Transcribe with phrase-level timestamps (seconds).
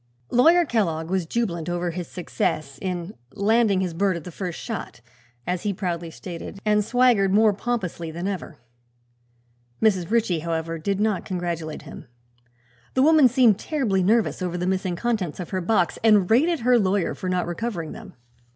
[0.31, 4.99] Lawyer Kellogg was jubilant over his success in "landing his bird at the first shot,"
[5.45, 8.57] as he proudly stated, and swaggered more pompously than ever.
[9.79, 10.09] Mrs.
[10.09, 12.07] Ritchie, however did not congratulate him.
[12.95, 16.79] The woman seemed terribly nervous over the missing contents of her box and rated her
[16.79, 18.15] lawyer for not recovering them.